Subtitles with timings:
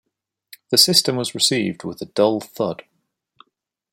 [0.71, 2.85] The system was received with a dull thud.